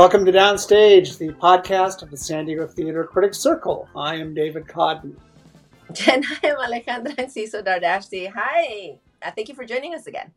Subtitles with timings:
[0.00, 3.86] Welcome to Downstage, the podcast of the San Diego Theater Critics Circle.
[3.94, 5.14] I am David Coddon.
[6.10, 8.32] And I am Alejandra Enciso Dardashti.
[8.34, 8.98] Hi.
[9.20, 10.32] Uh, thank you for joining us again.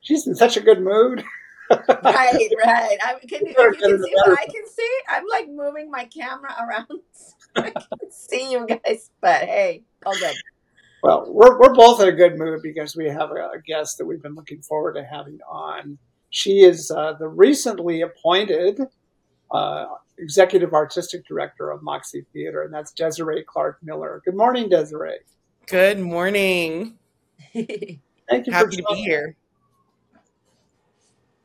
[0.00, 1.22] She's in such a good mood.
[1.70, 2.98] right, right.
[3.04, 4.98] I, can, you can see what I can see?
[5.08, 9.12] I'm like moving my camera around so I can see you guys.
[9.20, 10.34] But hey, all good.
[11.04, 14.06] Well, we're, we're both in a good mood because we have a, a guest that
[14.06, 15.98] we've been looking forward to having on.
[16.30, 18.80] She is uh, the recently appointed
[19.54, 19.86] uh,
[20.18, 24.20] executive artistic director of Moxie Theater, and that's Desiree Clarke Miller.
[24.24, 25.20] Good morning, Desiree.
[25.66, 26.98] Good morning.
[27.54, 28.52] Thank you.
[28.52, 29.36] Happy to be here.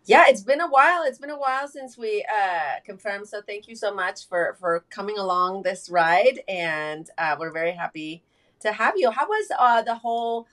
[0.06, 1.04] Yeah, it's been a while.
[1.04, 3.28] It's been a while since we uh, confirmed.
[3.28, 7.74] So thank you so much for for coming along this ride, and uh, we're very
[7.74, 8.24] happy
[8.62, 9.12] to have you.
[9.12, 10.48] How was uh, the whole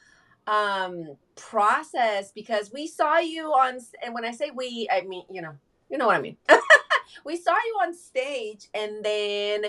[0.47, 2.33] um, process?
[2.33, 5.55] Because we saw you on, and when I say we, I mean you know,
[5.89, 6.37] you know what I mean.
[7.25, 9.67] we saw you on stage and then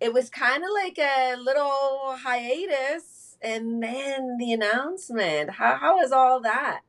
[0.00, 5.50] it was kind of like a little hiatus and then the announcement.
[5.50, 6.80] How how was all that?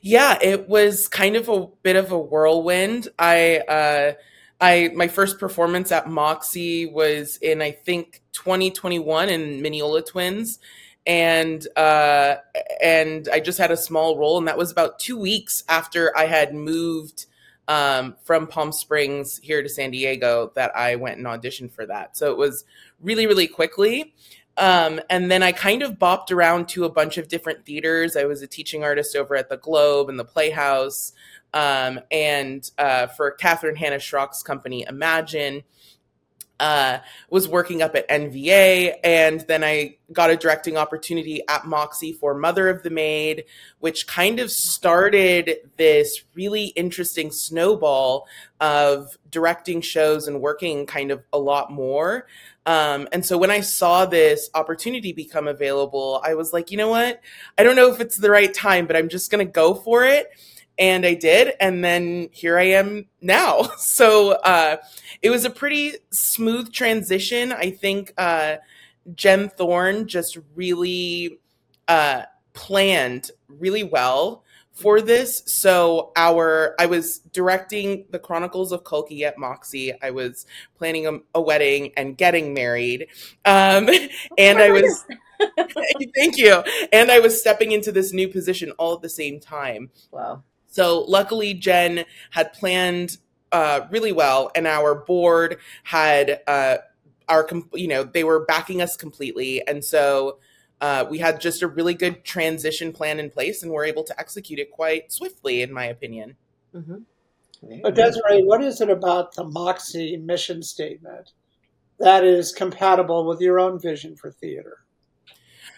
[0.00, 3.08] Yeah, it was kind of a bit of a whirlwind.
[3.18, 4.12] I uh
[4.60, 10.58] I my first performance at Moxie was in I think 2021 in Mineola Twins
[11.06, 12.36] and uh
[12.80, 16.26] and I just had a small role and that was about 2 weeks after I
[16.26, 17.26] had moved
[17.68, 22.16] um, from Palm Springs here to San Diego that I went and auditioned for that.
[22.16, 22.64] So it was
[23.00, 24.14] really, really quickly.
[24.58, 28.16] Um, and then I kind of bopped around to a bunch of different theaters.
[28.16, 31.12] I was a teaching artist over at the Globe and the Playhouse,
[31.52, 35.62] um, and uh, for Catherine Hannah Schrock's company, Imagine
[36.58, 36.98] uh,
[37.30, 42.34] was working up at NVA, and then I got a directing opportunity at Moxie for
[42.34, 43.44] Mother of the Maid,
[43.80, 48.26] which kind of started this really interesting snowball
[48.60, 52.26] of directing shows and working kind of a lot more.
[52.64, 56.88] Um, and so when I saw this opportunity become available, I was like, you know
[56.88, 57.20] what?
[57.56, 60.04] I don't know if it's the right time, but I'm just going to go for
[60.04, 60.32] it
[60.78, 63.68] and I did, and then here I am now.
[63.78, 64.76] So uh,
[65.22, 67.52] it was a pretty smooth transition.
[67.52, 68.56] I think uh,
[69.14, 71.38] Jen Thorn just really
[71.88, 72.22] uh,
[72.52, 75.42] planned really well for this.
[75.46, 79.94] So our I was directing the Chronicles of Kalki at Moxie.
[80.02, 83.06] I was planning a, a wedding and getting married,
[83.44, 83.88] um,
[84.38, 85.04] and I was.
[86.14, 86.62] thank you.
[86.92, 89.90] And I was stepping into this new position all at the same time.
[90.10, 90.42] Wow.
[90.76, 93.16] So luckily, Jen had planned
[93.50, 96.76] uh, really well, and our board had uh,
[97.30, 100.36] our, you know, they were backing us completely, and so
[100.82, 104.20] uh, we had just a really good transition plan in place, and we're able to
[104.20, 106.36] execute it quite swiftly, in my opinion.
[106.74, 107.80] Mm-hmm.
[107.80, 111.32] But Desiree, what is it about the Moxie mission statement
[111.98, 114.84] that is compatible with your own vision for theater?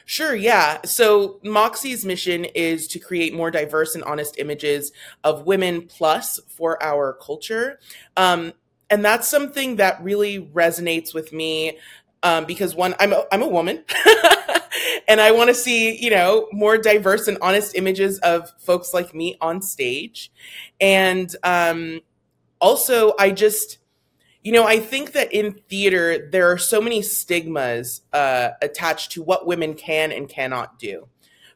[0.08, 0.78] Sure, yeah.
[0.86, 4.90] So Moxie's mission is to create more diverse and honest images
[5.22, 7.78] of women plus for our culture.
[8.16, 8.54] Um,
[8.88, 11.76] and that's something that really resonates with me
[12.22, 13.84] um, because one, I'm a, I'm a woman.
[15.08, 19.14] and I want to see, you know, more diverse and honest images of folks like
[19.14, 20.32] me on stage.
[20.80, 22.00] And um,
[22.62, 23.76] also, I just,
[24.42, 29.22] you know, I think that in theater, there are so many stigmas uh, attached to
[29.22, 31.08] what women can and cannot do.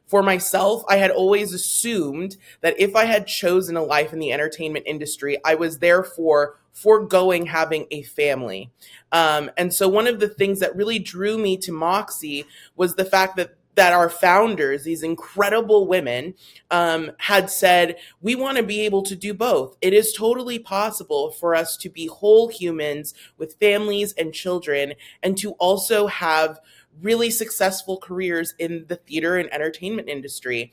[0.05, 4.33] For myself, I had always assumed that if I had chosen a life in the
[4.33, 8.69] entertainment industry, I was therefore foregoing having a family.
[9.11, 12.45] Um, and so, one of the things that really drew me to Moxie
[12.75, 16.35] was the fact that that our founders, these incredible women,
[16.71, 19.77] um, had said, we want to be able to do both.
[19.81, 25.37] It is totally possible for us to be whole humans with families and children and
[25.37, 26.59] to also have
[27.01, 30.71] really successful careers in the theater and entertainment industry.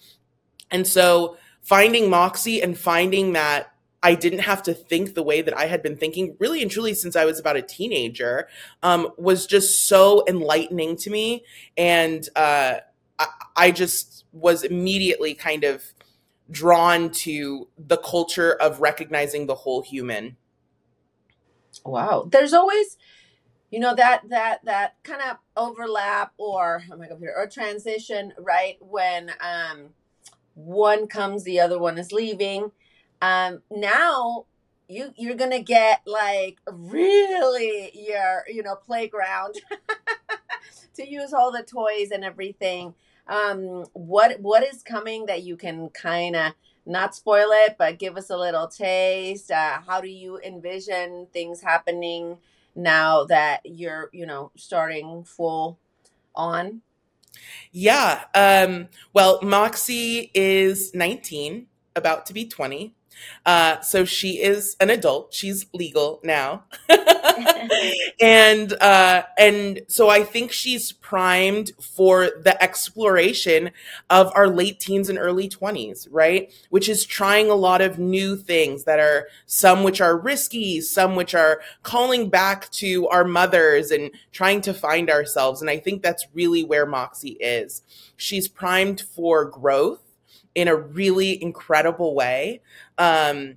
[0.70, 5.56] And so finding Moxie and finding that I didn't have to think the way that
[5.56, 8.48] I had been thinking really and truly since I was about a teenager
[8.82, 11.44] um, was just so enlightening to me.
[11.76, 12.76] And uh,
[13.20, 13.26] I,
[13.56, 15.84] I just was immediately kind of
[16.50, 20.36] drawn to the culture of recognizing the whole human.
[21.84, 22.28] Wow.
[22.30, 22.96] There's always
[23.70, 28.76] you know that that that kind of overlap or oh my computer or transition right
[28.80, 29.90] when um
[30.54, 32.72] one comes the other one is leaving
[33.22, 34.44] um now
[34.88, 39.54] you you're gonna get like really your you know playground
[40.94, 42.92] to use all the toys and everything
[43.30, 46.52] um, what what is coming that you can kind of
[46.84, 49.50] not spoil it, but give us a little taste.
[49.50, 52.38] Uh, how do you envision things happening
[52.74, 55.78] now that you're, you know, starting full
[56.34, 56.82] on?
[57.70, 58.24] Yeah.
[58.34, 62.94] Um, well, Moxie is 19, about to be 20.
[63.46, 65.32] Uh, so she is an adult.
[65.32, 66.64] She's legal now.
[68.20, 73.70] and uh, and so I think she's primed for the exploration
[74.08, 76.52] of our late teens and early 20s, right?
[76.70, 81.16] Which is trying a lot of new things that are some which are risky, some
[81.16, 85.60] which are calling back to our mothers and trying to find ourselves.
[85.60, 87.82] And I think that's really where Moxie is.
[88.16, 90.00] She's primed for growth
[90.54, 92.60] in a really incredible way.
[92.98, 93.56] Um,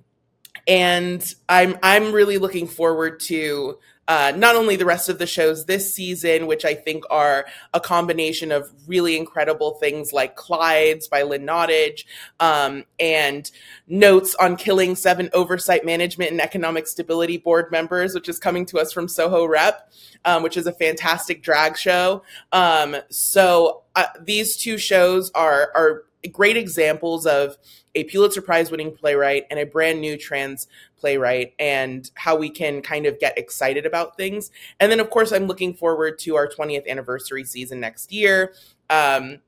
[0.66, 3.78] and I'm I'm really looking forward to
[4.08, 7.80] uh, not only the rest of the shows this season, which I think are a
[7.80, 12.04] combination of really incredible things like Clyde's by Lynn Nottage,
[12.40, 13.50] um, and
[13.86, 18.78] notes on killing seven oversight management and economic stability board members, which is coming to
[18.78, 19.92] us from Soho Rep,
[20.24, 22.22] um, which is a fantastic drag show.
[22.52, 27.56] Um, so uh, these two shows are are great examples of
[27.94, 32.82] a Pulitzer Prize winning playwright and a brand new trans playwright and how we can
[32.82, 34.50] kind of get excited about things.
[34.80, 38.54] And then, of course, I'm looking forward to our 20th anniversary season next year.
[38.90, 39.38] Um,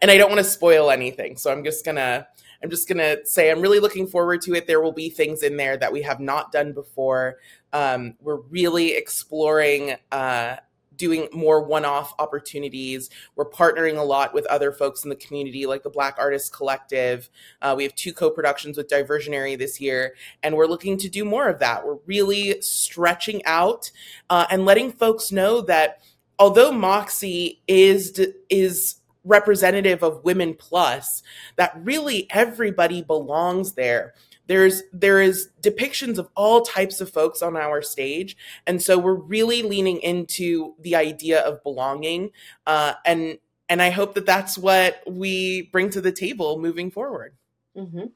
[0.00, 1.36] and I don't want to spoil anything.
[1.36, 2.26] So I'm just to.
[2.60, 4.66] I'm just to say I'm really looking forward to it.
[4.66, 7.38] There will be things in there that we have not done before.
[7.72, 10.56] Um, we're really exploring uh,
[10.98, 13.08] doing more one-off opportunities.
[13.36, 17.30] We're partnering a lot with other folks in the community, like the Black Artists Collective.
[17.62, 21.48] Uh, we have two co-productions with Diversionary this year, and we're looking to do more
[21.48, 21.86] of that.
[21.86, 23.90] We're really stretching out
[24.28, 26.02] uh, and letting folks know that
[26.38, 31.22] although Moxie is is representative of women plus
[31.56, 34.14] that really everybody belongs there
[34.48, 38.36] there's there is depictions of all types of folks on our stage.
[38.66, 42.30] And so we're really leaning into the idea of belonging
[42.66, 47.34] uh, and and i hope that that's what we bring to the table moving forward.
[47.76, 48.06] Mm-hmm.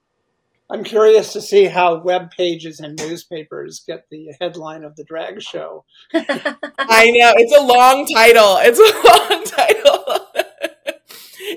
[0.70, 5.40] i'm curious to see how web pages and newspapers get the headline of the drag
[5.40, 5.84] show.
[6.14, 7.32] I know.
[7.36, 8.56] It's a long title.
[8.60, 10.22] It's a long title.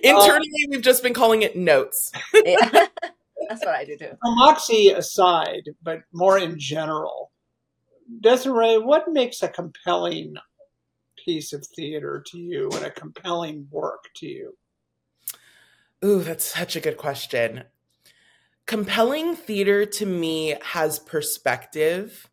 [0.04, 2.12] Internally um, we've just been calling it notes.
[2.46, 2.88] Yeah.
[3.50, 4.12] That's what I do too.
[4.24, 7.32] Moxie aside, but more in general,
[8.22, 10.36] Desiree, what makes a compelling
[11.24, 14.58] piece of theater to you and a compelling work to you?
[16.04, 17.64] Ooh, that's such a good question.
[18.66, 22.30] Compelling theater to me has perspective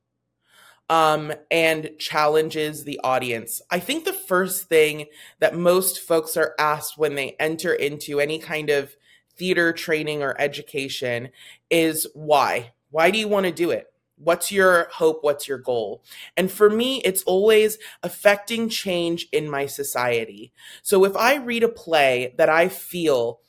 [0.91, 3.62] um, and challenges the audience.
[3.70, 5.06] I think the first thing
[5.38, 8.94] that most folks are asked when they enter into any kind of
[9.37, 11.31] theater training or education
[11.70, 12.73] is why?
[12.90, 13.87] Why do you want to do it?
[14.17, 15.19] What's your hope?
[15.23, 16.05] What's your goal?
[16.37, 20.52] And for me, it's always affecting change in my society.
[20.82, 23.40] So if I read a play that I feel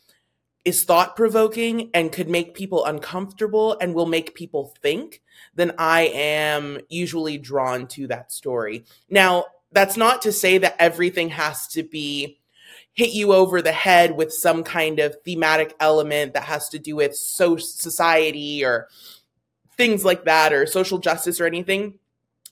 [0.66, 5.22] is thought provoking and could make people uncomfortable and will make people think,
[5.54, 8.86] then I am usually drawn to that story.
[9.10, 12.40] Now, that's not to say that everything has to be
[12.94, 16.96] hit you over the head with some kind of thematic element that has to do
[16.96, 18.88] with so society or
[19.78, 21.96] things like that or social justice or anything.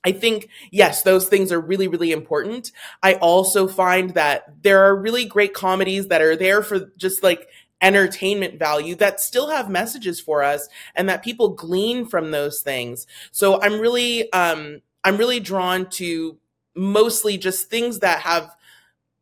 [0.03, 2.71] I think, yes, those things are really, really important.
[3.03, 7.47] I also find that there are really great comedies that are there for just like
[7.81, 13.05] entertainment value that still have messages for us and that people glean from those things.
[13.31, 16.37] So I'm really, um, I'm really drawn to
[16.75, 18.55] mostly just things that have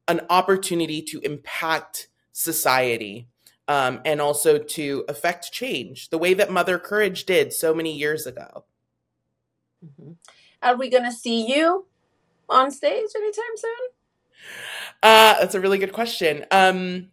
[0.09, 3.27] an opportunity to impact society
[3.69, 8.25] um, and also to affect change the way that Mother Courage did so many years
[8.25, 8.65] ago.
[9.85, 10.13] Mm-hmm.
[10.63, 11.85] Are we going to see you
[12.49, 13.87] on stage anytime soon?
[15.03, 16.45] Uh, that's a really good question.
[16.51, 17.09] Um,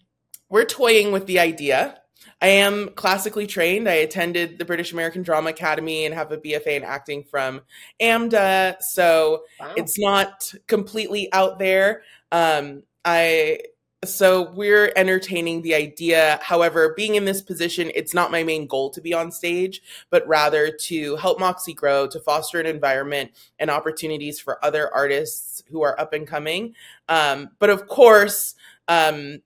[0.49, 2.01] we're toying with the idea.
[2.41, 3.89] I am classically trained.
[3.89, 7.63] I attended the British American Drama Academy and have a BFA in acting from
[8.01, 8.83] AMDA.
[8.83, 9.75] So wow.
[9.77, 12.03] it's not completely out there.
[12.33, 13.61] Um, I
[14.05, 16.39] so we're entertaining the idea.
[16.43, 20.27] However, being in this position, it's not my main goal to be on stage, but
[20.29, 25.83] rather to help Moxie grow, to foster an environment and opportunities for other artists who
[25.83, 26.75] are up and coming.
[27.09, 28.55] Um, but of course,
[28.89, 29.41] um,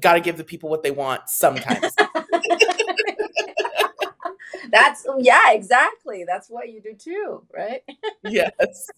[0.00, 1.94] got to give the people what they want sometimes.
[4.70, 6.24] That's yeah, exactly.
[6.26, 7.82] That's what you do too, right?
[8.24, 8.88] yes.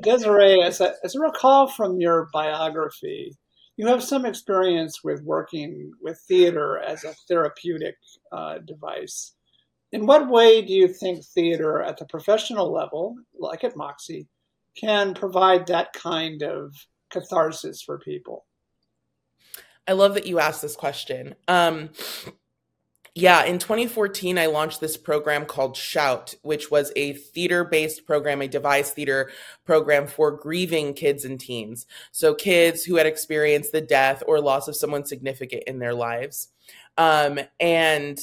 [0.00, 3.36] Desiree, as I, as I recall from your biography,
[3.76, 7.96] you have some experience with working with theater as a therapeutic
[8.32, 9.32] uh, device.
[9.92, 14.28] In what way do you think theater at the professional level, like at Moxie,
[14.76, 16.74] can provide that kind of
[17.10, 18.44] catharsis for people?
[19.88, 21.34] I love that you asked this question.
[21.46, 21.90] Um,
[23.14, 28.42] yeah, in 2014, I launched this program called Shout, which was a theater based program,
[28.42, 29.30] a devised theater
[29.64, 31.86] program for grieving kids and teens.
[32.12, 36.48] So, kids who had experienced the death or loss of someone significant in their lives.
[36.98, 38.18] Um, and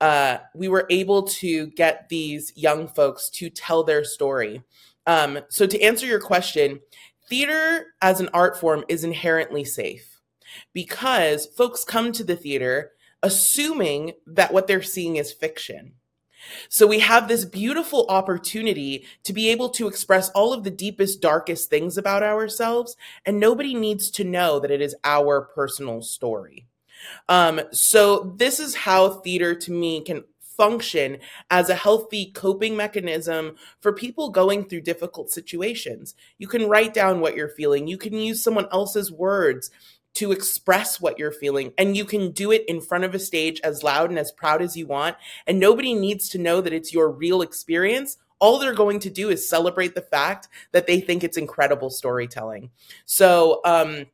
[0.00, 4.62] uh, we were able to get these young folks to tell their story.
[5.08, 6.82] Um, so, to answer your question,
[7.28, 10.15] theater as an art form is inherently safe
[10.72, 15.92] because folks come to the theater assuming that what they're seeing is fiction.
[16.68, 21.20] So we have this beautiful opportunity to be able to express all of the deepest,
[21.20, 26.66] darkest things about ourselves, and nobody needs to know that it is our personal story.
[27.28, 30.24] Um, so this is how theater to me can
[30.56, 31.18] function
[31.50, 36.14] as a healthy coping mechanism for people going through difficult situations.
[36.38, 37.86] You can write down what you're feeling.
[37.86, 39.70] You can use someone else's words
[40.16, 41.72] to express what you're feeling.
[41.78, 44.62] And you can do it in front of a stage as loud and as proud
[44.62, 45.16] as you want.
[45.46, 48.16] And nobody needs to know that it's your real experience.
[48.38, 52.70] All they're going to do is celebrate the fact that they think it's incredible storytelling.
[53.04, 54.06] So, um,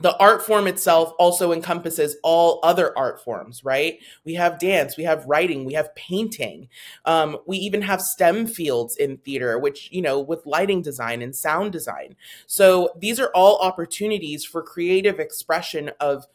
[0.00, 4.00] the art form itself also encompasses all other art forms, right?
[4.24, 6.68] We have dance, we have writing, we have painting.
[7.04, 11.34] Um, we even have STEM fields in theater, which, you know, with lighting design and
[11.34, 12.16] sound design.
[12.46, 16.26] So these are all opportunities for creative expression of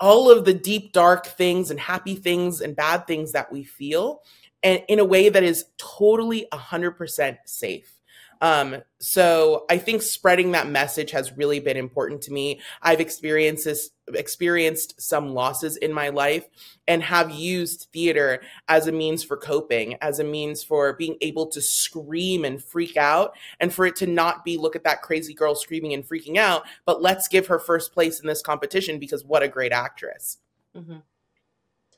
[0.00, 4.22] all of the deep, dark things and happy things and bad things that we feel
[4.62, 7.95] and in a way that is totally 100% safe.
[8.40, 12.60] Um, so I think spreading that message has really been important to me.
[12.82, 16.46] I've experienced this, experienced some losses in my life
[16.86, 21.46] and have used theater as a means for coping, as a means for being able
[21.48, 25.34] to scream and freak out and for it to not be look at that crazy
[25.34, 29.24] girl screaming and freaking out, but let's give her first place in this competition because
[29.24, 30.38] what a great actress.
[30.76, 30.98] Mm-hmm.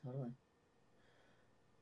[0.04, 0.30] Totally.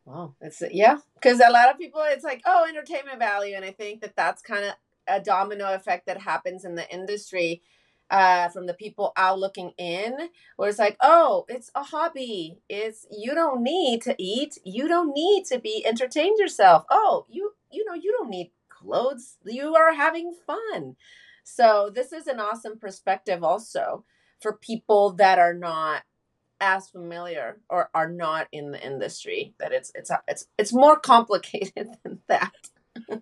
[0.07, 3.73] Wow, it's yeah, because a lot of people, it's like oh, entertainment value, and I
[3.73, 4.75] think that that's kind of
[5.09, 7.63] a domino effect that happens in the industry
[8.11, 12.59] uh, from the people out looking in, where it's like, oh, it's a hobby.
[12.69, 16.85] It's you don't need to eat, you don't need to be entertained yourself.
[16.91, 19.39] Oh, you you know you don't need clothes.
[19.45, 20.97] You are having fun.
[21.45, 24.05] So this is an awesome perspective also
[24.41, 26.03] for people that are not
[26.61, 31.89] as familiar or are not in the industry that it's it's it's it's more complicated
[32.03, 32.53] than that.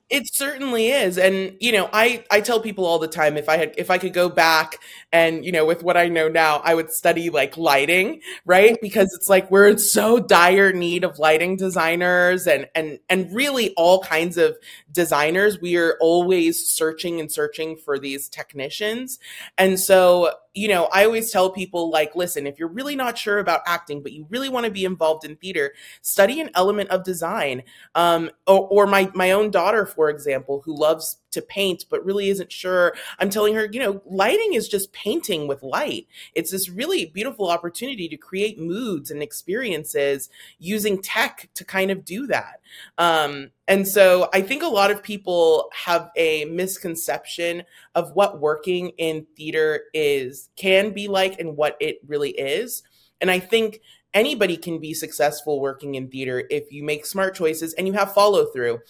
[0.09, 3.57] It certainly is and you know i i tell people all the time if i
[3.57, 4.77] had if i could go back
[5.13, 8.77] and you know with what i know now i would study like lighting right?
[8.81, 13.73] Because it's like we're in so dire need of lighting designers and and and really
[13.77, 14.57] all kinds of
[14.91, 15.61] designers.
[15.61, 19.19] We are always searching and searching for these technicians.
[19.59, 23.41] And so you know, I always tell people like, listen, if you're really not sure
[23.41, 27.03] about acting, but you really want to be involved in theater, study an element of
[27.03, 27.65] design.
[27.97, 32.29] Um, or, or my my own daughter, for example, who loves to paint but really
[32.31, 32.95] isn't sure.
[33.19, 36.07] I'm telling her, you know, lighting is just painting with light.
[36.35, 42.05] It's this really beautiful opportunity to create moods and experiences using tech to kind of
[42.05, 42.61] do that.
[42.99, 47.63] Um, and so I think a lot of people have a misconception
[47.95, 52.83] of what working in theater is, can be like, and what it really is.
[53.21, 53.81] And I think
[54.13, 58.15] anybody can be successful working in theater if you make smart choices and you have
[58.15, 58.81] follow through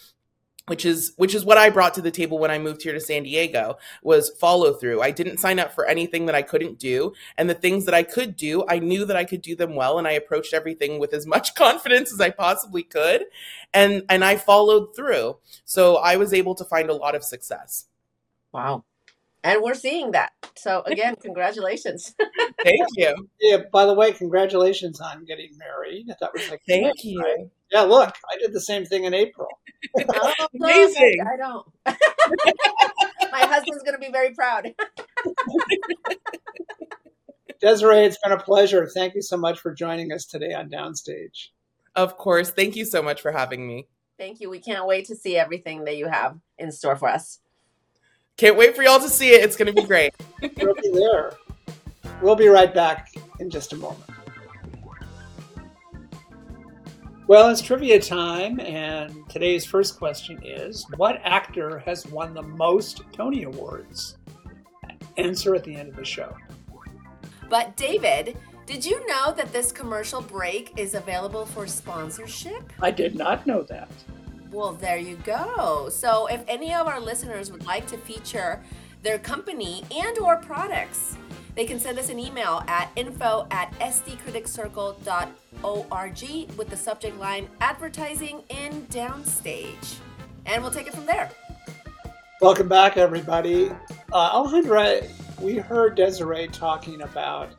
[0.67, 2.99] which is which is what I brought to the table when I moved here to
[2.99, 5.01] San Diego was follow through.
[5.01, 8.03] I didn't sign up for anything that I couldn't do, and the things that I
[8.03, 11.13] could do, I knew that I could do them well, and I approached everything with
[11.13, 13.25] as much confidence as I possibly could,
[13.73, 15.37] and and I followed through.
[15.65, 17.85] So I was able to find a lot of success.
[18.51, 18.85] Wow.
[19.45, 20.31] And we're seeing that.
[20.55, 22.15] So again, congratulations.
[22.63, 23.15] Thank you.
[23.39, 26.07] Yeah, by the way, congratulations on getting married.
[26.19, 27.21] That was like Thank you.
[27.21, 27.47] Right?
[27.71, 29.47] Yeah, look, I did the same thing in April.
[30.09, 31.17] oh, Amazing.
[31.31, 31.67] I don't.
[33.31, 34.73] My husband's going to be very proud.
[37.61, 38.87] Desiree, it's been a pleasure.
[38.87, 41.49] Thank you so much for joining us today on Downstage.
[41.95, 42.49] Of course.
[42.49, 43.89] Thank you so much for having me.
[44.17, 44.49] Thank you.
[44.49, 47.39] We can't wait to see everything that you have in store for us.
[48.37, 49.43] Can't wait for y'all to see it.
[49.43, 50.13] It's going to be great.
[50.41, 51.33] we'll be there.
[52.21, 54.03] We'll be right back in just a moment.
[57.27, 63.03] Well, it's trivia time, and today's first question is What actor has won the most
[63.13, 64.17] Tony Awards?
[65.17, 66.35] Answer at the end of the show.
[67.49, 72.73] But David, did you know that this commercial break is available for sponsorship?
[72.81, 73.89] I did not know that.
[74.55, 75.89] Well, there you go.
[75.89, 78.63] So if any of our listeners would like to feature
[79.03, 81.17] their company and or products,
[81.55, 88.43] they can send us an email at info at sdcriticcircle.org with the subject line advertising
[88.47, 89.97] in downstage.
[90.45, 91.29] And we'll take it from there.
[92.39, 93.71] Welcome back, everybody.
[94.13, 95.05] Uh, Alejandra,
[95.41, 97.49] we heard Desiree talking about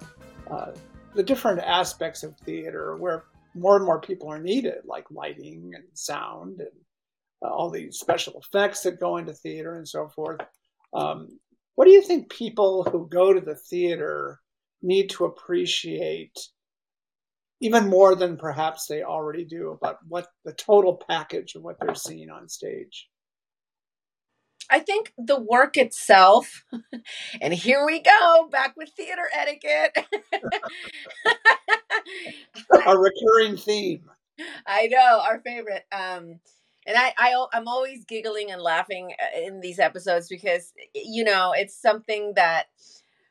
[0.50, 0.70] uh,
[1.14, 3.24] the different aspects of theater where
[3.54, 6.70] more and more people are needed, like lighting and sound and
[7.46, 10.40] uh, all these special effects that go into theater and so forth.
[10.92, 11.38] Um,
[11.74, 14.40] what do you think people who go to the theater
[14.82, 16.36] need to appreciate
[17.60, 21.94] even more than perhaps they already do about what the total package of what they're
[21.94, 23.08] seeing on stage?
[24.68, 26.64] I think the work itself,
[27.40, 29.96] and here we go back with theater etiquette.
[32.86, 34.10] A recurring theme.
[34.66, 35.84] I know our favorite.
[35.92, 36.40] Um,
[36.86, 41.52] and I, I I'm always giggling and laughing uh, in these episodes because you know
[41.56, 42.66] it's something that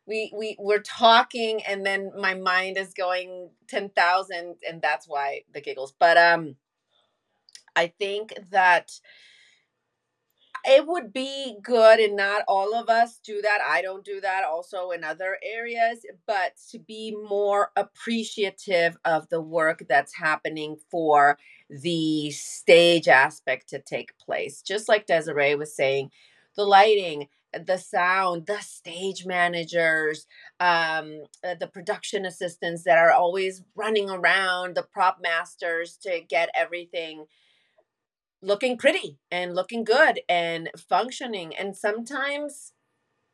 [0.07, 5.61] we we we're talking and then my mind is going 10,000 and that's why the
[5.61, 5.93] giggles.
[5.97, 6.55] But um
[7.75, 8.91] I think that
[10.67, 14.43] it would be good and not all of us do that i don't do that
[14.43, 21.37] also in other areas but to be more appreciative of the work that's happening for
[21.69, 24.61] the stage aspect to take place.
[24.61, 26.11] Just like desiree was saying
[26.55, 27.27] the lighting
[27.65, 30.27] the sound the stage managers
[30.59, 36.49] um, uh, the production assistants that are always running around the prop masters to get
[36.53, 37.25] everything
[38.45, 41.55] looking pretty and looking good and functioning.
[41.55, 42.73] And sometimes,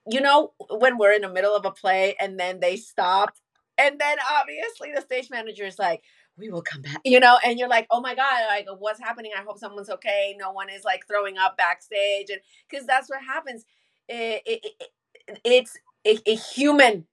[0.10, 3.36] you know, when we're in the middle of a play and then they stop,
[3.78, 6.04] and then obviously the stage manager is like,
[6.38, 9.32] we will come back, you know, and you're like, oh my God, like, what's happening?
[9.38, 10.36] I hope someone's okay.
[10.40, 12.30] No one is like throwing up backstage.
[12.30, 13.66] And because that's what happens.
[14.08, 17.06] It, it, it, it's a, a human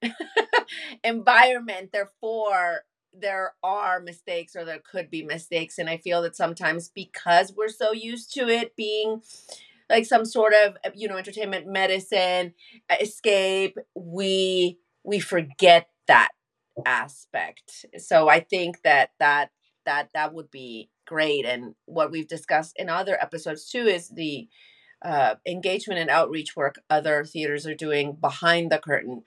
[1.05, 1.91] environment.
[1.93, 7.53] Therefore, there are mistakes or there could be mistakes and i feel that sometimes because
[7.57, 9.23] we're so used to it being
[9.91, 12.55] like some sort of uh, you know entertainment medicine
[12.91, 16.31] uh, escape we we forget that
[16.87, 17.87] aspect.
[17.99, 19.51] So i think that that
[19.85, 24.49] that that would be great and what we've discussed in other episodes too is the
[25.03, 29.23] uh, engagement and outreach work other theaters are doing behind the curtain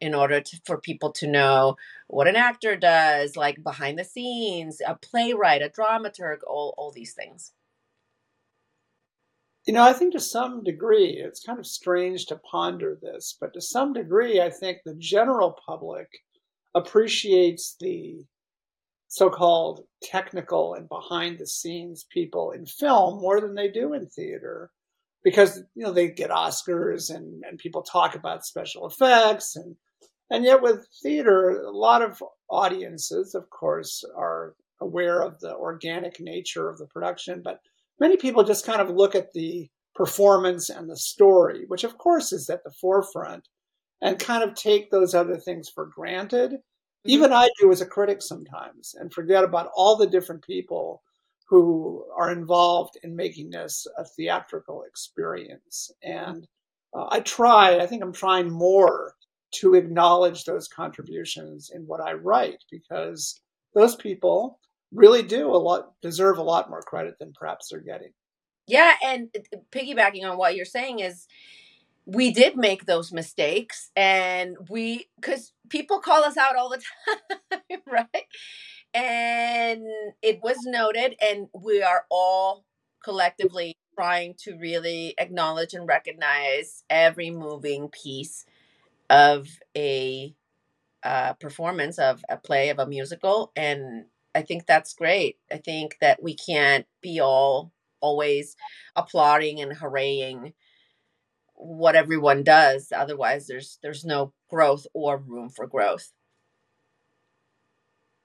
[0.00, 1.76] in order to, for people to know
[2.08, 7.12] what an actor does, like behind the scenes, a playwright, a dramaturg, all, all these
[7.14, 7.52] things.
[9.66, 13.54] You know, I think to some degree, it's kind of strange to ponder this, but
[13.54, 16.08] to some degree, I think the general public
[16.74, 18.26] appreciates the
[19.08, 24.06] so called technical and behind the scenes people in film more than they do in
[24.06, 24.70] theater
[25.24, 29.76] because you know they get Oscars and, and people talk about special effects and
[30.30, 36.18] and yet, with theater, a lot of audiences, of course, are aware of the organic
[36.18, 37.60] nature of the production, but
[38.00, 42.32] many people just kind of look at the performance and the story, which, of course,
[42.32, 43.48] is at the forefront,
[44.00, 46.52] and kind of take those other things for granted.
[46.52, 47.10] Mm-hmm.
[47.10, 51.02] Even I do as a critic sometimes, and forget about all the different people
[51.54, 55.92] who are involved in making this a theatrical experience.
[56.02, 56.48] And
[56.92, 59.14] uh, I try, I think I'm trying more
[59.52, 63.40] to acknowledge those contributions in what I write because
[63.72, 64.58] those people
[64.92, 68.10] really do a lot deserve a lot more credit than perhaps they're getting.
[68.66, 69.28] Yeah, and
[69.70, 71.28] piggybacking on what you're saying is
[72.04, 76.82] we did make those mistakes and we cuz people call us out all the
[77.52, 78.26] time, right?
[78.94, 79.84] And
[80.22, 82.64] it was noted and we are all
[83.02, 88.44] collectively trying to really acknowledge and recognize every moving piece
[89.10, 90.34] of a
[91.04, 95.38] uh, performance of a play of a musical and i think that's great.
[95.52, 98.56] I think that we can't be all always
[98.96, 100.54] applauding and hooraying
[101.54, 102.92] what everyone does.
[102.94, 106.12] Otherwise there's there's no growth or room for growth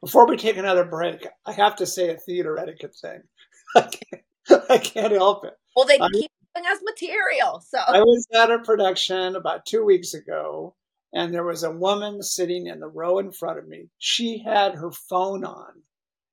[0.01, 3.21] before we take another break i have to say a theater etiquette thing
[3.75, 7.99] i can't, I can't help it well they I, keep giving us material so i
[7.99, 10.75] was at a production about two weeks ago
[11.13, 13.89] and there was a woman sitting in the row in front of me.
[13.97, 15.81] She had her phone on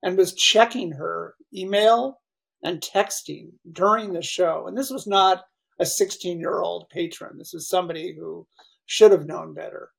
[0.02, 2.20] and was checking her email
[2.62, 4.66] and texting during the show.
[4.66, 5.44] And this was not
[5.78, 7.38] a 16 year old patron.
[7.38, 8.46] This was somebody who
[8.84, 9.90] should have known better.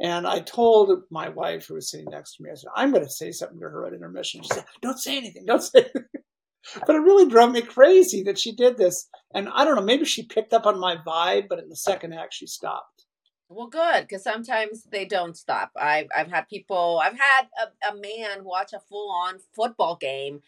[0.00, 3.04] And I told my wife, who was sitting next to me, I said, I'm going
[3.04, 4.42] to say something to her at intermission.
[4.42, 5.46] She said, Don't say anything.
[5.46, 6.04] Don't say anything.
[6.86, 9.08] but it really drove me crazy that she did this.
[9.34, 12.12] And I don't know, maybe she picked up on my vibe, but in the second
[12.12, 13.06] act, she stopped.
[13.48, 15.70] Well, good, because sometimes they don't stop.
[15.80, 20.40] I've, I've had people, I've had a, a man watch a full on football game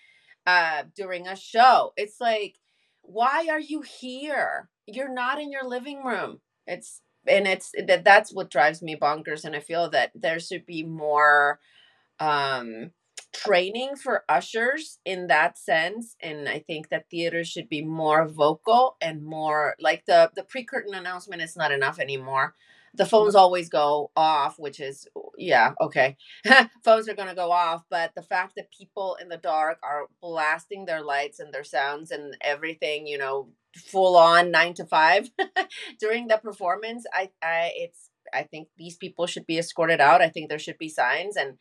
[0.46, 1.92] uh, during a show.
[1.96, 2.56] It's like,
[3.02, 4.68] why are you here?
[4.86, 6.40] You're not in your living room.
[6.66, 10.66] It's and it's that that's what drives me bonkers and i feel that there should
[10.66, 11.58] be more
[12.20, 12.90] um
[13.32, 18.96] training for ushers in that sense and i think that theater should be more vocal
[19.00, 22.54] and more like the the pre-curtain announcement is not enough anymore
[22.98, 26.16] the phones always go off which is oh, yeah okay.
[26.84, 30.06] Phones are going to go off but the fact that people in the dark are
[30.20, 35.30] blasting their lights and their sounds and everything you know full on 9 to 5
[36.00, 40.20] during the performance i i it's i think these people should be escorted out.
[40.20, 41.58] I think there should be signs and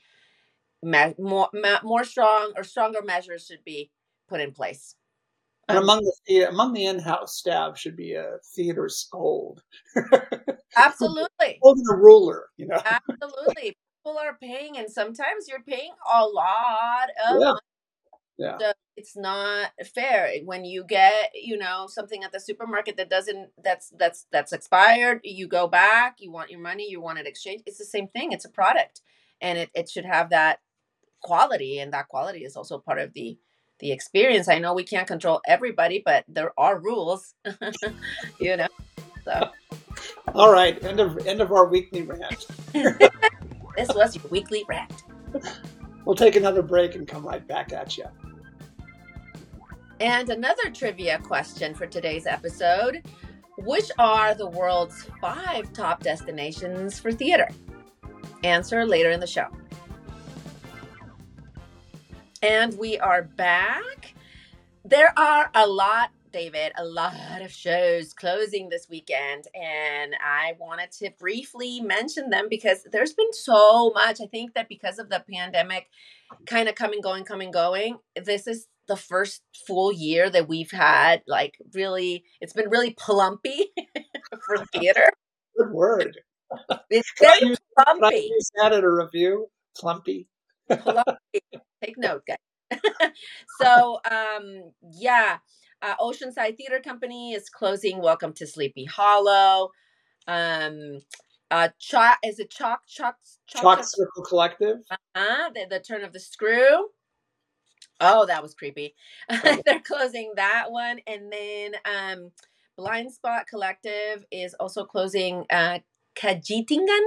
[0.83, 3.91] more ma- more strong or stronger measures should be
[4.29, 4.95] put in place
[5.67, 9.61] and um, among the among the in-house staff should be a theater scold.
[10.77, 11.59] Absolutely.
[11.61, 12.81] Holding a ruler, you know.
[12.85, 13.75] Absolutely.
[14.03, 17.45] People are paying, and sometimes you're paying a lot of Yeah.
[17.47, 17.59] money.
[18.37, 18.57] Yeah.
[18.59, 23.49] So it's not fair when you get, you know, something at the supermarket that doesn't
[23.63, 25.21] that's that's that's expired.
[25.23, 27.63] You go back, you want your money, you want it exchanged.
[27.65, 28.31] It's the same thing.
[28.31, 29.01] It's a product,
[29.41, 30.59] and it it should have that
[31.21, 33.37] quality, and that quality is also part of the
[33.79, 34.47] the experience.
[34.47, 37.35] I know we can't control everybody, but there are rules,
[38.39, 38.67] you know.
[39.23, 39.49] So
[40.33, 42.47] All right, end of end of our weekly rant.
[42.73, 45.03] this was your weekly rant.
[46.05, 48.05] We'll take another break and come right back at you.
[49.99, 53.03] And another trivia question for today's episode
[53.57, 57.49] Which are the world's five top destinations for theater?
[58.43, 59.47] Answer later in the show.
[62.47, 64.13] And we are back.
[64.85, 69.49] There are a lot, David, a lot of shows closing this weekend.
[69.53, 74.21] And I wanted to briefly mention them because there's been so much.
[74.21, 75.89] I think that because of the pandemic
[76.45, 81.23] kind of coming, going, coming, going, this is the first full year that we've had
[81.27, 83.65] like really it's been really plumpy
[84.45, 85.09] for theater
[85.57, 86.17] Good word.
[86.89, 89.47] it's very use, can I plumpy use that at a review?
[89.75, 90.27] Plumpy.
[90.71, 91.41] plumpy
[91.83, 92.81] take note guys
[93.61, 95.37] so um yeah
[95.81, 99.69] uh, oceanside theater company is closing welcome to sleepy hollow
[100.27, 100.99] um
[101.51, 103.15] uh chalk is it chalk chalk
[103.47, 104.77] Chalk Circle Collective.
[105.15, 106.87] uh the, the turn of the screw
[107.99, 108.95] Oh, that was creepy.
[109.65, 110.99] They're closing that one.
[111.07, 112.31] And then um
[112.77, 115.79] Blind Spot Collective is also closing uh
[116.15, 117.05] Kagitingan.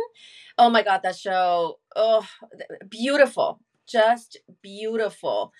[0.59, 1.79] Oh my god, that show.
[1.97, 2.27] Oh,
[2.89, 3.61] beautiful.
[3.91, 5.53] Just beautiful.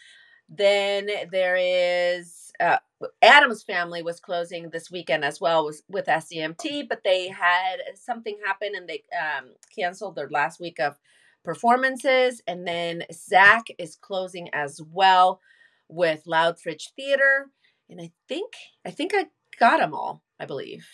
[0.49, 2.79] Then there is uh
[3.23, 8.39] Addams Family was closing this weekend as well was with SCMT, but they had something
[8.45, 10.99] happen and they um canceled their last week of
[11.45, 12.43] performances.
[12.47, 15.41] And then Zach is closing as well
[15.89, 17.49] with Loudfridge Theater.
[17.89, 18.53] And I think
[18.87, 19.27] I think I
[19.59, 20.87] got them all, I believe.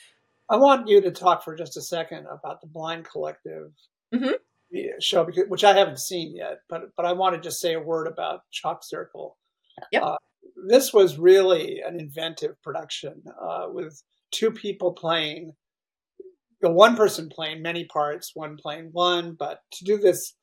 [0.48, 3.72] I want you to talk for just a second about the Blind Collective
[4.14, 4.34] Mhm.
[5.00, 7.80] Show, because, which I haven't seen yet, but but I want to just say a
[7.80, 9.36] word about Chalk Circle.
[9.92, 10.02] Yep.
[10.02, 10.16] Uh,
[10.68, 15.52] this was really an inventive production uh, with two people playing,
[16.60, 20.34] the one person playing many parts, one playing one, but to do this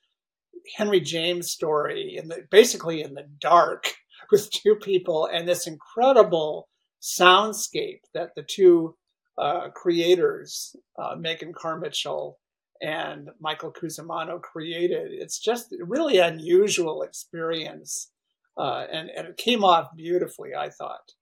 [0.77, 3.93] Henry James story in the basically in the dark
[4.31, 6.69] with two people and this incredible
[7.01, 8.95] soundscape that the two
[9.38, 12.39] uh, creators, uh, Megan Carmichael
[12.84, 15.12] and Michael Cusimano, created.
[15.13, 18.12] It's just a really unusual experience,
[18.58, 20.52] uh, and and it came off beautifully.
[20.56, 21.13] I thought.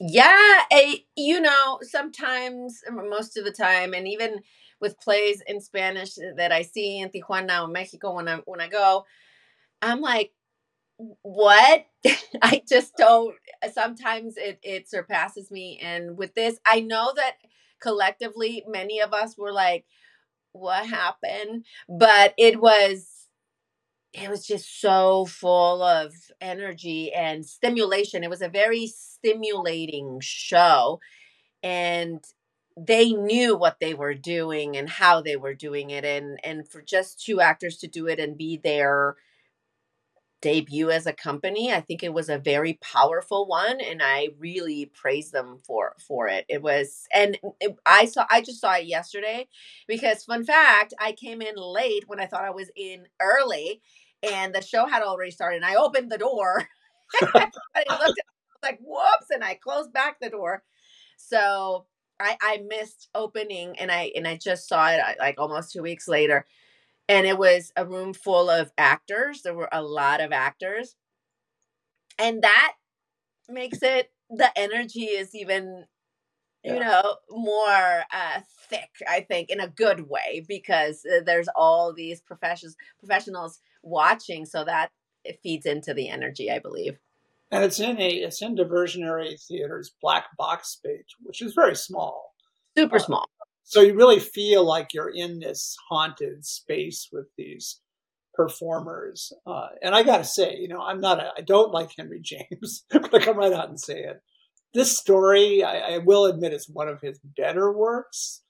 [0.00, 0.24] Yeah,
[0.72, 4.40] I, you know, sometimes, most of the time, and even
[4.80, 8.68] with plays in Spanish that I see in Tijuana or Mexico when I when I
[8.68, 9.04] go,
[9.82, 10.32] I'm like,
[11.22, 11.86] what?
[12.42, 13.34] I just don't.
[13.72, 17.34] Sometimes it it surpasses me, and with this, I know that
[17.80, 19.84] collectively, many of us were like,
[20.52, 21.64] what happened?
[21.88, 23.08] But it was
[24.12, 28.22] it was just so full of energy and stimulation.
[28.22, 31.00] It was a very stimulating show.
[31.62, 32.24] And
[32.76, 36.04] they knew what they were doing and how they were doing it.
[36.04, 39.16] And and for just two actors to do it and be there
[40.42, 41.72] debut as a company.
[41.72, 46.28] I think it was a very powerful one, and I really praise them for for
[46.28, 46.46] it.
[46.50, 49.48] It was, and it, I saw, I just saw it yesterday
[49.88, 53.82] because, fun fact, I came in late when I thought I was in early,
[54.22, 55.58] and the show had already started.
[55.58, 56.68] And I opened the door,
[57.34, 58.26] and I looked at,
[58.62, 60.62] like, whoops, and I closed back the door.
[61.16, 61.86] So
[62.20, 66.08] I I missed opening, and I and I just saw it like almost two weeks
[66.08, 66.46] later
[67.08, 69.42] and it was a room full of actors.
[69.42, 70.96] There were a lot of actors.
[72.18, 72.74] And that
[73.48, 75.84] makes it the energy is even
[76.64, 76.74] yeah.
[76.74, 81.92] you know more uh thick i think in a good way because uh, there's all
[81.92, 84.90] these professions professionals watching so that
[85.24, 86.98] it feeds into the energy i believe
[87.50, 92.34] and it's in a it's in diversionary theater's black box space which is very small
[92.76, 93.28] super uh, small
[93.64, 97.80] so you really feel like you're in this haunted space with these
[98.34, 99.32] performers.
[99.46, 102.20] Uh, and I got to say, you know, I'm not, a, I don't like Henry
[102.22, 102.84] James.
[102.90, 104.20] But I come right out and say it.
[104.74, 108.42] This story, I, I will admit, is one of his better works,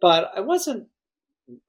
[0.00, 0.88] but I wasn't,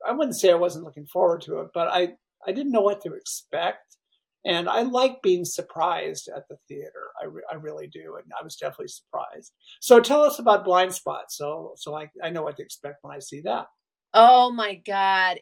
[0.07, 2.13] I wouldn't say I wasn't looking forward to it, but I,
[2.45, 3.97] I didn't know what to expect.
[4.45, 7.06] And I like being surprised at the theater.
[7.21, 8.17] I, re- I really do.
[8.21, 9.53] And I was definitely surprised.
[9.79, 11.25] So tell us about Blind Spot.
[11.29, 13.65] So, so I, I know what to expect when I see that.
[14.13, 15.39] Oh my God.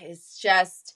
[0.00, 0.94] It's just,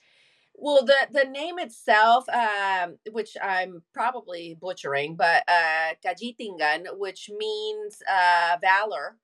[0.53, 7.99] well, the, the name itself, um, which I'm probably butchering, but uh, Kagitingan, which means
[8.11, 9.17] uh, valor.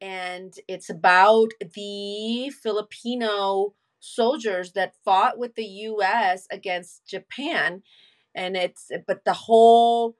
[0.00, 7.82] And it's about the Filipino soldiers that fought with the US against Japan
[8.34, 10.16] and it's but the whole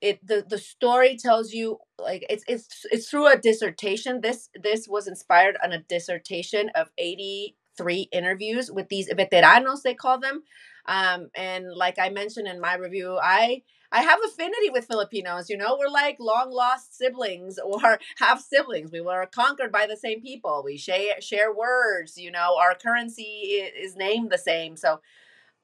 [0.00, 4.86] it the the story tells you like it's it's it's through a dissertation this this
[4.88, 10.42] was inspired on a dissertation of 83 interviews with these veteranos they call them
[10.86, 15.48] um and like i mentioned in my review i I have affinity with Filipinos.
[15.48, 18.92] You know, we're like long lost siblings or half siblings.
[18.92, 20.62] We were conquered by the same people.
[20.62, 22.18] We share share words.
[22.18, 24.76] You know, our currency is named the same.
[24.76, 25.00] So,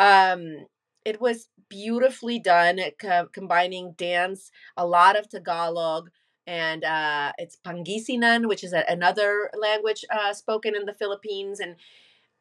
[0.01, 0.67] um,
[1.05, 6.11] it was beautifully done, co- combining dance, a lot of Tagalog,
[6.47, 11.77] and uh, it's Pangasinan, which is a, another language uh, spoken in the Philippines, and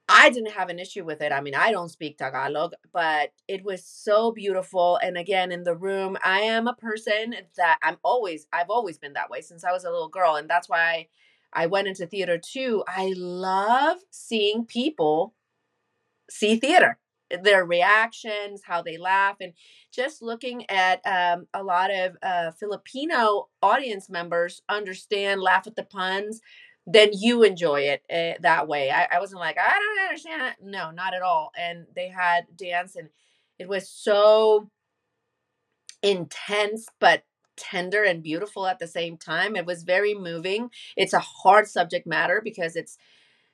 [0.09, 1.31] I didn't have an issue with it.
[1.31, 4.97] I mean, I don't speak Tagalog, but it was so beautiful.
[5.01, 9.13] And again, in the room, I am a person that I'm always, I've always been
[9.13, 10.35] that way since I was a little girl.
[10.35, 11.07] And that's why
[11.53, 12.83] I went into theater too.
[12.87, 15.33] I love seeing people
[16.29, 16.97] see theater,
[17.43, 19.53] their reactions, how they laugh, and
[19.91, 25.83] just looking at um, a lot of uh, Filipino audience members understand, laugh at the
[25.83, 26.41] puns
[26.85, 28.91] then you enjoy it uh, that way.
[28.91, 30.55] I, I wasn't like, I don't understand.
[30.61, 31.51] No, not at all.
[31.57, 33.09] And they had dance, and
[33.57, 34.69] it was so
[36.01, 37.23] intense, but
[37.55, 39.55] tender and beautiful at the same time.
[39.55, 40.69] It was very moving.
[40.97, 42.97] It's a hard subject matter because it's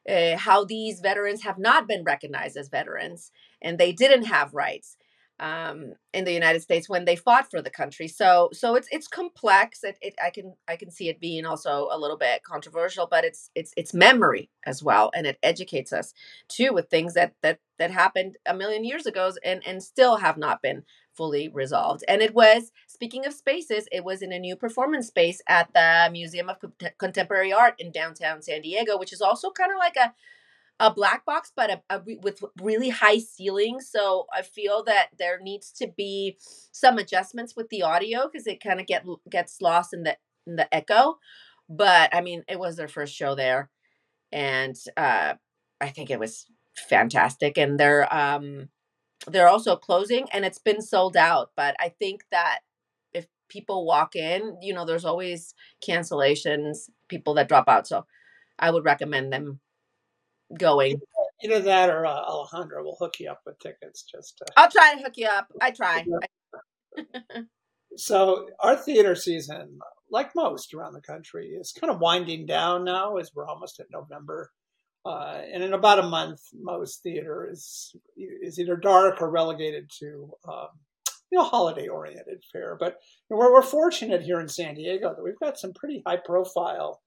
[0.09, 4.97] uh, how these veterans have not been recognized as veterans and they didn't have rights
[5.39, 8.07] um, in the United States when they fought for the country.
[8.07, 9.83] So so it's it's complex.
[9.83, 13.23] It, it I can I can see it being also a little bit controversial, but
[13.23, 16.13] it's it's it's memory as well, and it educates us
[16.49, 20.37] too with things that that that happened a million years ago and and still have
[20.37, 20.83] not been
[21.19, 22.01] fully resolved.
[22.07, 26.09] And it was speaking of spaces, it was in a new performance space at the
[26.13, 26.57] Museum of
[26.97, 30.13] Contemporary Art in downtown San Diego, which is also kind of like a
[30.79, 33.89] a black box, but a, a with really high ceilings.
[33.91, 36.37] So I feel that there needs to be
[36.71, 40.15] some adjustments with the audio because it kind of get gets lost in the
[40.47, 41.19] in the echo.
[41.67, 43.69] But I mean, it was their first show there,
[44.31, 45.33] and uh,
[45.81, 46.45] I think it was
[46.77, 47.57] fantastic.
[47.57, 48.69] And they're um,
[49.27, 51.51] they're also closing, and it's been sold out.
[51.55, 52.59] But I think that
[53.13, 55.53] if people walk in, you know, there's always
[55.85, 57.87] cancellations, people that drop out.
[57.87, 58.05] So
[58.57, 59.59] I would recommend them
[60.57, 61.01] going.
[61.43, 64.03] Either that or uh, Alejandra will hook you up with tickets.
[64.03, 64.45] Just to...
[64.57, 65.47] I'll try to hook you up.
[65.61, 66.05] I try.
[67.97, 69.79] so our theater season,
[70.11, 73.87] like most around the country, is kind of winding down now as we're almost at
[73.91, 74.51] November.
[75.05, 80.31] Uh, and in about a month, most theater is is either dark or relegated to
[80.47, 80.67] um,
[81.31, 82.77] you know holiday oriented fare.
[82.79, 82.97] But
[83.29, 87.01] we're, we're fortunate here in San Diego that we've got some pretty high profile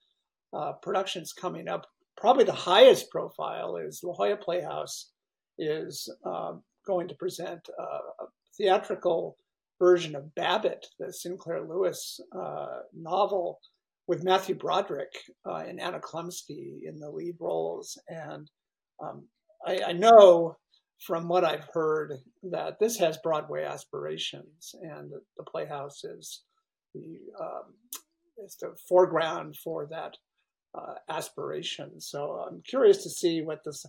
[0.53, 5.11] uh, productions coming up probably the highest profile is La Jolla Playhouse
[5.59, 6.53] is uh,
[6.87, 8.27] going to present a, a,
[8.57, 9.37] theatrical
[9.79, 13.61] version of Babbitt, the Sinclair Lewis uh, novel,
[14.07, 15.13] with Matthew Broderick
[15.47, 17.99] uh, and Anna Chlumsky in the lead roles.
[18.09, 18.51] And
[19.03, 19.27] um,
[19.67, 20.57] I, I, know
[21.07, 22.15] from what I've heard,
[22.51, 26.43] that this has Broadway aspirations, and the Playhouse is
[26.95, 27.75] the um,
[28.45, 30.17] is the foreground for that
[30.75, 32.01] uh, aspiration.
[32.01, 33.85] So I'm curious to see what this.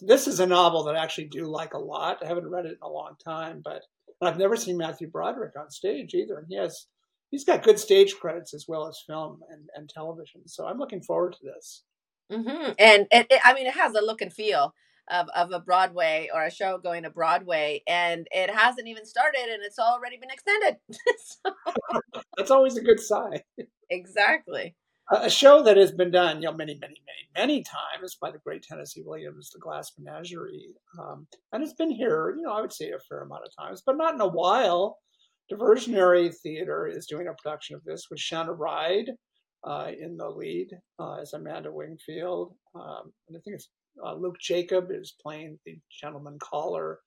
[0.00, 2.22] This is a novel that I actually do like a lot.
[2.24, 3.82] I haven't read it in a long time, but
[4.22, 6.86] I've never seen Matthew Broderick on stage either, and he has
[7.34, 10.46] he's got good stage credits as well as film and, and television.
[10.46, 11.82] So I'm looking forward to this.
[12.30, 12.72] Mm-hmm.
[12.78, 14.72] And it, it, I mean, it has a look and feel
[15.10, 19.48] of, of a Broadway or a show going to Broadway, and it hasn't even started,
[19.52, 20.76] and it's already been extended.
[21.18, 23.40] so, That's always a good sign.
[23.90, 24.76] Exactly.
[25.10, 28.38] A show that has been done, you know, many, many, many, many times by the
[28.38, 32.72] great Tennessee Williams, The Glass Menagerie, um, and it's been here, you know, I would
[32.72, 34.98] say a fair amount of times, but not in a while.
[35.52, 39.10] Diversionary Theater is doing a production of this with Shauna Ride
[39.64, 43.68] uh, in the lead uh, as Amanda Wingfield, um, and I think it's
[44.04, 46.98] uh, Luke Jacob is playing the gentleman caller.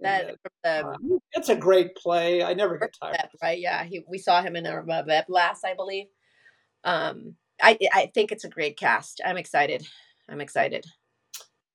[0.00, 0.94] That uh,
[1.32, 2.42] it's a great play.
[2.42, 3.28] I never get tired.
[3.40, 3.58] right?
[3.58, 6.06] Yeah, he, we saw him in a Web last, I believe.
[6.82, 9.20] Um, I I think it's a great cast.
[9.24, 9.86] I'm excited.
[10.28, 10.84] I'm excited.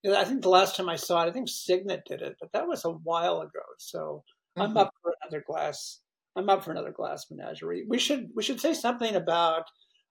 [0.03, 2.51] Yeah, I think the last time I saw it, I think Cygnet did it, but
[2.53, 3.63] that was a while ago.
[3.77, 4.23] So
[4.57, 4.61] mm-hmm.
[4.61, 6.01] I'm up for another glass.
[6.37, 7.85] I'm up for another glass menagerie.
[7.87, 9.63] We should we should say something about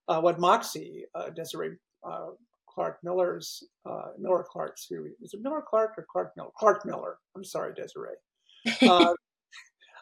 [0.09, 2.31] uh, what Moxie uh, Desiree uh,
[2.69, 6.51] Clarke Miller's uh, Miller Clarke's who is it Miller Clarke or Clarke Miller?
[6.59, 7.19] Clarke Miller.
[7.37, 8.17] I'm sorry, Desiree.
[8.83, 9.15] Uh,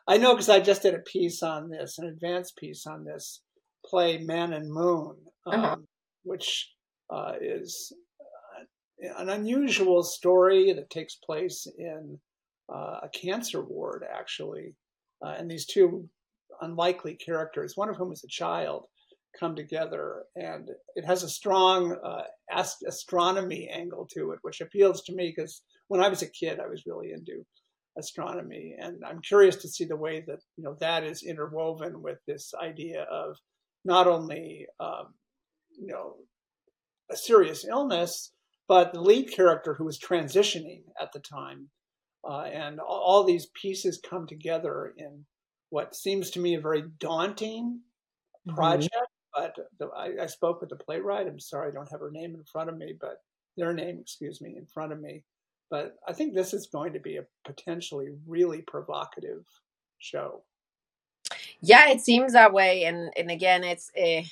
[0.07, 3.43] I know because I just did a piece on this, an advanced piece on this
[3.87, 5.57] play Man and Moon, uh-huh.
[5.57, 5.77] um, uh-huh.
[6.25, 6.71] which
[7.11, 7.93] uh, is
[9.19, 12.19] an unusual story that takes place in
[12.73, 14.75] uh, a cancer ward, actually.
[15.25, 16.09] Uh, and these two
[16.61, 18.87] unlikely characters, one of whom is a child,
[19.39, 25.03] come together, and it has a strong uh, ast- astronomy angle to it, which appeals
[25.03, 27.45] to me because when I was a kid, I was really into
[27.99, 32.19] astronomy, and I'm curious to see the way that you know that is interwoven with
[32.27, 33.37] this idea of
[33.85, 35.15] not only um,
[35.79, 36.17] you know
[37.11, 38.33] a serious illness,
[38.69, 41.69] but the lead character who was transitioning at the time,
[42.29, 45.25] uh, and all, all these pieces come together in
[45.75, 47.81] what seems to me a very daunting
[48.47, 48.55] mm-hmm.
[48.55, 48.95] project
[49.35, 51.27] but the, I, I, spoke with the playwright.
[51.27, 53.17] I'm sorry I don't have her name in front of me, but
[53.57, 55.25] their name, excuse me, in front of me.
[55.73, 59.45] But I think this is going to be a potentially really provocative
[59.99, 60.45] show.
[61.61, 64.19] Yeah, it seems that way, and and again, it's a.
[64.19, 64.25] Eh,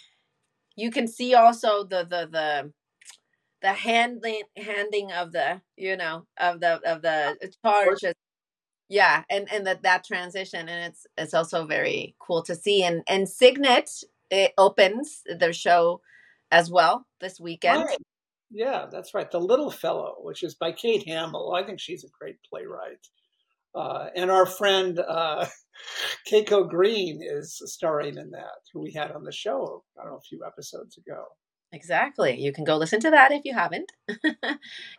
[0.77, 2.73] you can see also the the the
[3.61, 8.05] the handling handing of the you know of the of the charge
[8.93, 13.03] yeah and and that that transition and it's it's also very cool to see and
[13.09, 13.89] and Cygnet
[14.31, 16.01] it opens their show
[16.51, 17.85] as well this weekend.
[17.85, 17.99] Right.
[18.51, 19.31] Yeah, that's right.
[19.31, 21.55] The Little Fellow, which is by Kate Hamill.
[21.55, 23.07] I think she's a great playwright.
[23.75, 25.47] Uh, and our friend uh,
[26.31, 30.19] Keiko Green is starring in that, who we had on the show, I don't know,
[30.19, 31.25] a few episodes ago.
[31.73, 32.39] Exactly.
[32.39, 33.91] You can go listen to that if you haven't.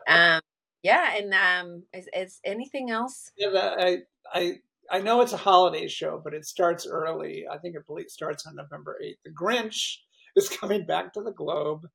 [0.08, 0.41] um,
[0.83, 3.31] yeah, and um, is, is anything else?
[3.37, 3.97] Yeah, I,
[4.33, 4.59] I
[4.91, 7.45] I know it's a holiday show, but it starts early.
[7.49, 9.15] I think it starts on November 8th.
[9.23, 9.97] The Grinch
[10.35, 11.87] is coming back to the Globe.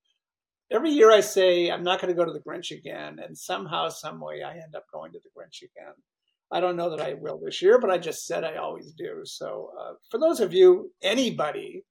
[0.70, 3.88] Every year I say I'm not going to go to the Grinch again, and somehow,
[3.88, 5.94] some way, I end up going to the Grinch again.
[6.50, 9.20] I don't know that I will this year, but I just said I always do.
[9.24, 11.84] So, uh, for those of you, anybody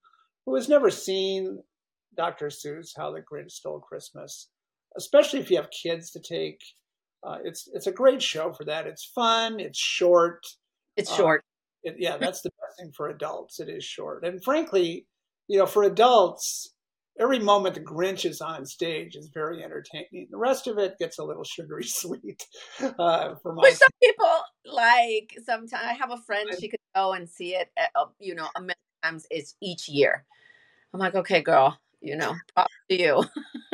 [0.46, 1.62] who has never seen
[2.16, 2.48] Dr.
[2.48, 4.48] Seuss, How the Grinch Stole Christmas,
[4.96, 6.60] especially if you have kids to take,
[7.22, 8.86] uh, it's it's a great show for that.
[8.86, 9.60] It's fun.
[9.60, 10.46] It's short.
[10.96, 11.44] It's uh, short.
[11.82, 13.60] it, yeah, that's the best thing for adults.
[13.60, 15.06] It is short, and frankly,
[15.48, 16.74] you know, for adults,
[17.18, 20.28] every moment the Grinch is on stage is very entertaining.
[20.30, 22.46] The rest of it gets a little sugary sweet.
[22.80, 24.30] Uh, for my some people
[24.64, 27.70] like sometimes I have a friend she could go and see it.
[27.76, 30.24] At, uh, you know, a many times it's each year.
[30.94, 33.24] I'm like, okay, girl, you know, talk to you.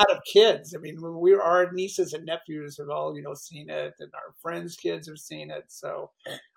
[0.00, 0.74] out of kids.
[0.74, 4.10] I mean, we are our nieces and nephews have all you know seen it, and
[4.14, 5.64] our friends' kids have seen it.
[5.68, 6.10] So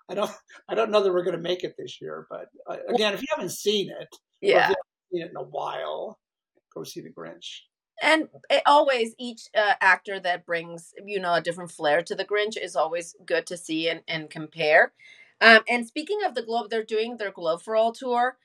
[0.08, 0.30] I don't
[0.68, 2.26] I don't know that we're going to make it this year.
[2.30, 4.08] But uh, again, if you haven't seen it,
[4.40, 4.68] yeah,
[5.12, 6.18] seen it in a while,
[6.74, 7.60] go see the Grinch.
[8.02, 12.24] And it always each uh, actor that brings you know a different flair to the
[12.24, 14.92] Grinch is always good to see and, and compare.
[15.40, 18.36] Um, and speaking of the Globe, they're doing their Globe for All tour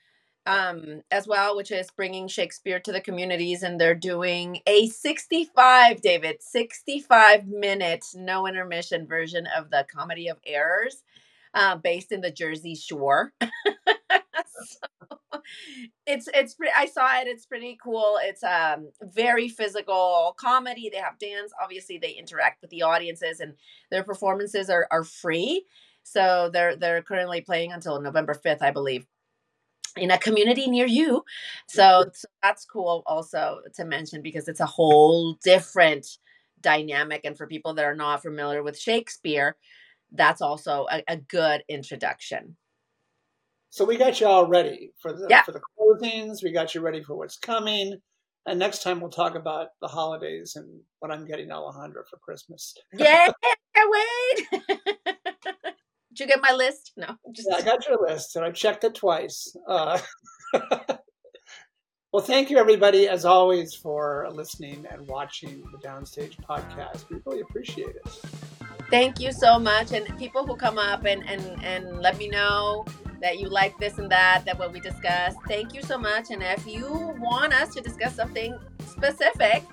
[0.49, 3.61] um, as well, which is bringing Shakespeare to the communities.
[3.61, 10.39] And they're doing a 65, David, 65 minute, no intermission version of the Comedy of
[10.47, 11.03] Errors
[11.53, 13.31] uh, based in the Jersey Shore.
[16.05, 20.97] it's it's pretty i saw it it's pretty cool it's um very physical comedy they
[20.97, 23.53] have dance obviously they interact with the audiences and
[23.89, 25.65] their performances are are free
[26.03, 29.05] so they're they're currently playing until november 5th i believe
[29.97, 31.23] in a community near you
[31.67, 36.17] so, so that's cool also to mention because it's a whole different
[36.61, 39.55] dynamic and for people that are not familiar with shakespeare
[40.13, 42.55] that's also a, a good introduction
[43.69, 45.43] so we got you all ready for the Yeah.
[45.43, 46.43] for the closings.
[46.43, 47.99] We got you ready for what's coming.
[48.45, 52.73] And next time we'll talk about the holidays and what I'm getting Alejandra for Christmas.
[52.93, 53.27] Yeah,
[53.75, 54.97] wait.
[56.19, 56.91] Did you get my list?
[56.97, 59.55] No, just Yeah, I got your list and I checked it twice.
[59.65, 59.97] Uh,
[62.11, 67.09] well, thank you everybody as always for listening and watching the Downstage podcast.
[67.09, 68.21] We really appreciate it.
[68.89, 69.93] thank you so much.
[69.93, 72.83] And people who come up and and and let me know
[73.21, 75.37] that you like this and that, that what we discussed.
[75.47, 76.31] Thank you so much.
[76.31, 79.63] And if you want us to discuss something specific,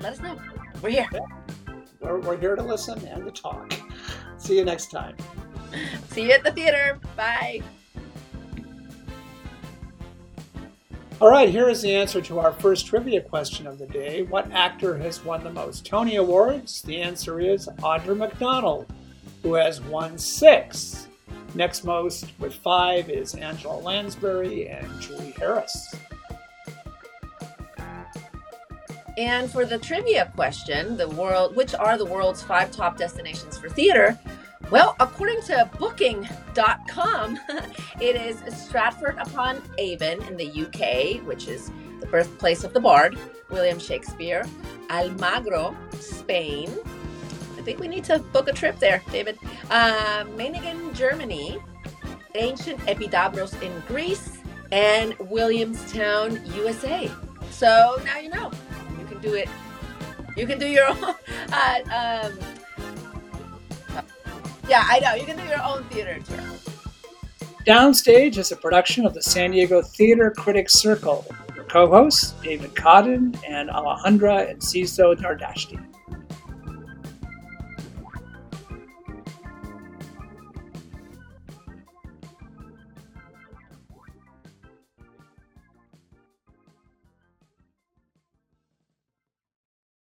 [0.00, 0.40] let us know.
[0.80, 1.08] We're here.
[2.00, 3.74] We're, we're here to listen and to talk.
[4.38, 5.16] See you next time.
[6.08, 6.98] See you at the theater.
[7.16, 7.62] Bye.
[11.20, 14.22] All right, here is the answer to our first trivia question of the day.
[14.22, 16.82] What actor has won the most Tony Awards?
[16.82, 18.92] The answer is Audra McDonald,
[19.44, 21.06] who has won six.
[21.54, 25.94] Next most, with five, is Angela Lansbury and Julie Harris.
[29.18, 33.68] And for the trivia question, the world, which are the world's five top destinations for
[33.68, 34.18] theater?
[34.72, 37.38] Well, according to Booking.com,
[38.00, 41.70] it is Stratford upon Avon in the UK, which is
[42.00, 43.18] the birthplace of the bard
[43.50, 44.46] William Shakespeare.
[44.88, 46.70] Almagro, Spain.
[47.58, 49.38] I think we need to book a trip there, David.
[49.70, 51.58] Uh, Meiningen, Germany.
[52.34, 54.38] Ancient Epidavros in Greece,
[54.70, 57.10] and Williamstown, USA.
[57.50, 58.50] So now you know
[58.98, 59.50] you can do it.
[60.34, 61.14] You can do your own.
[61.52, 62.61] Uh, um,
[64.68, 65.14] yeah, I know.
[65.14, 66.38] You can do your own theater tour.
[67.66, 71.24] Downstage is a production of the San Diego Theater Critics Circle.
[71.54, 75.80] Your co hosts, David Coddon and Alejandra Enciso Nardashti.